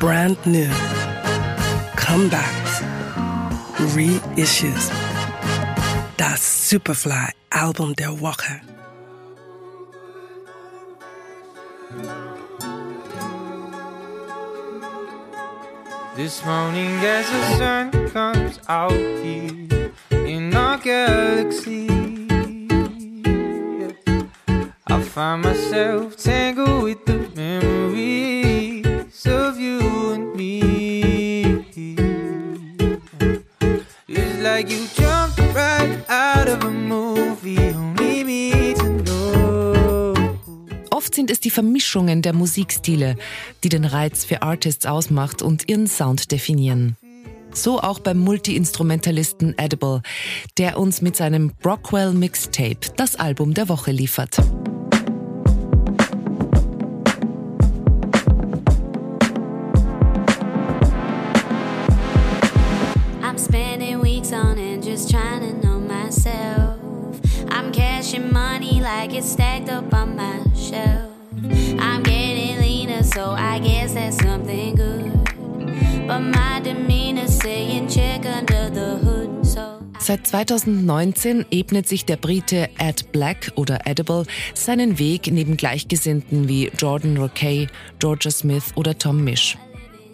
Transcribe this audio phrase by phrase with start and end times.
[0.00, 0.70] brand new,
[1.94, 2.82] comebacks,
[3.94, 4.90] reissues.
[6.16, 8.62] Das Superfly Album der Woche.
[16.16, 21.88] This morning as the sun comes out here in our galaxy
[24.86, 27.29] I find myself tangled with the
[34.60, 40.14] like you jumped right out of a movie Only me to know
[40.90, 43.16] Oft sind es die Vermischungen der Musikstile,
[43.64, 46.96] die den Reiz für Artists ausmacht und ihren Sound definieren.
[47.54, 50.02] So auch beim Multi-Instrumentalisten Edible,
[50.58, 54.36] der uns mit seinem Brockwell Mixtape das Album der Woche liefert.
[63.22, 63.89] I'm end
[65.00, 66.78] just trying to know myself.
[67.48, 71.10] I'm cashing money like it's stacked up on my shelf.
[71.78, 75.12] I'm getting leaner, so I guess that's something good.
[76.06, 79.80] But my demeanor's saying check under the hood, so.
[79.98, 86.70] Seit 2019 ebnet sich der Brite Ed Black oder Edible seinen Weg neben Gleichgesinnten wie
[86.76, 89.56] Jordan Rockey, Georgia Smith oder Tom Misch.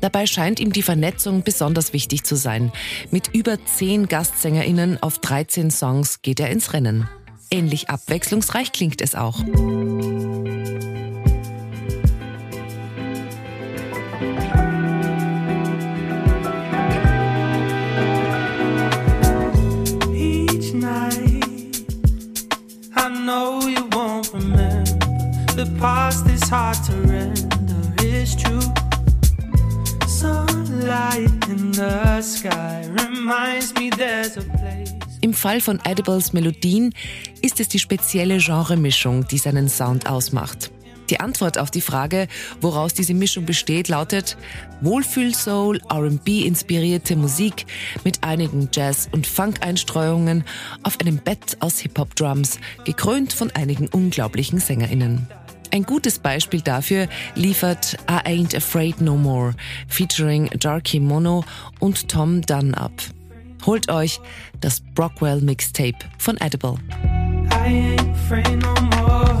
[0.00, 2.72] Dabei scheint ihm die Vernetzung besonders wichtig zu sein.
[3.10, 7.08] Mit über zehn GastsängerInnen auf 13 Songs geht er ins Rennen.
[7.50, 9.42] Ähnlich abwechslungsreich klingt es auch.
[25.56, 28.87] The past is hard to render, it's true.
[35.20, 36.94] Im Fall von Edibles Melodien
[37.42, 40.70] ist es die spezielle Genremischung, die seinen Sound ausmacht.
[41.10, 42.26] Die Antwort auf die Frage,
[42.60, 44.36] woraus diese Mischung besteht, lautet
[44.80, 47.66] Wohlfühl-Soul, R&B-inspirierte Musik
[48.04, 50.44] mit einigen Jazz- und Funk-Einstreuungen
[50.82, 55.26] auf einem Bett aus Hip-Hop-Drums, gekrönt von einigen unglaublichen SängerInnen.
[55.70, 59.54] Ein gutes Beispiel dafür liefert I Ain't Afraid No More,
[59.86, 61.44] featuring Darky Mono
[61.78, 62.92] und Tom Dunn ab.
[63.66, 64.20] Holt euch
[64.60, 66.76] das Brockwell Mixtape von Edible.
[67.50, 69.40] I ain't afraid no more.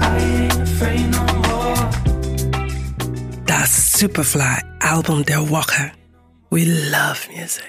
[0.00, 1.90] I ain't afraid no more.
[3.46, 5.92] Das Superfly Album der Woche.
[6.50, 7.64] We love music.